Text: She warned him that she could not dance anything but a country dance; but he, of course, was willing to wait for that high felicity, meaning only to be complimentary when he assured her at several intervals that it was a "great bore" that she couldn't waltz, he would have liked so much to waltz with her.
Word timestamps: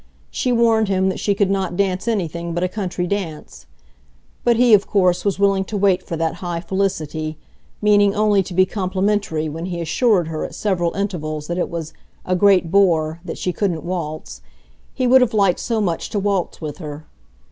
She 0.31 0.51
warned 0.51 0.87
him 0.87 1.09
that 1.09 1.19
she 1.19 1.35
could 1.35 1.51
not 1.51 1.77
dance 1.77 2.07
anything 2.07 2.55
but 2.55 2.63
a 2.63 2.67
country 2.67 3.05
dance; 3.05 3.67
but 4.43 4.55
he, 4.57 4.73
of 4.73 4.87
course, 4.87 5.23
was 5.23 5.37
willing 5.37 5.63
to 5.65 5.77
wait 5.77 6.01
for 6.01 6.17
that 6.17 6.33
high 6.41 6.59
felicity, 6.59 7.37
meaning 7.83 8.15
only 8.15 8.41
to 8.41 8.53
be 8.55 8.65
complimentary 8.65 9.47
when 9.47 9.67
he 9.67 9.79
assured 9.79 10.27
her 10.29 10.43
at 10.43 10.55
several 10.55 10.95
intervals 10.95 11.45
that 11.45 11.59
it 11.59 11.69
was 11.69 11.93
a 12.25 12.35
"great 12.35 12.71
bore" 12.71 13.19
that 13.23 13.37
she 13.37 13.53
couldn't 13.53 13.83
waltz, 13.83 14.41
he 14.91 15.05
would 15.05 15.21
have 15.21 15.35
liked 15.35 15.59
so 15.59 15.79
much 15.79 16.09
to 16.09 16.17
waltz 16.17 16.59
with 16.59 16.79
her. 16.79 17.05